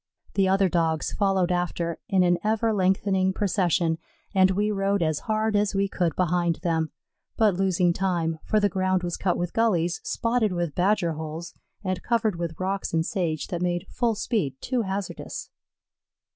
The 0.33 0.47
other 0.47 0.67
Dogs 0.67 1.11
followed 1.13 1.51
after, 1.51 1.99
in 2.09 2.23
an 2.23 2.39
ever 2.43 2.73
lengthening 2.73 3.33
procession, 3.33 3.99
and 4.33 4.49
we 4.49 4.71
rode 4.71 5.03
as 5.03 5.19
hard 5.29 5.55
as 5.55 5.75
we 5.75 5.87
could 5.87 6.15
behind 6.15 6.55
them, 6.63 6.89
but 7.37 7.53
losing 7.53 7.93
time, 7.93 8.39
for 8.43 8.59
the 8.59 8.67
ground 8.67 9.03
was 9.03 9.15
cut 9.15 9.37
with 9.37 9.53
gullies, 9.53 10.01
spotted 10.03 10.53
with 10.53 10.73
badger 10.73 11.11
holes, 11.13 11.53
and 11.83 12.01
covered 12.01 12.35
with 12.37 12.59
rocks 12.59 12.95
and 12.95 13.05
sage 13.05 13.49
that 13.49 13.61
made 13.61 13.85
full 13.89 14.15
speed 14.15 14.55
too 14.59 14.81
hazardous. 14.81 15.51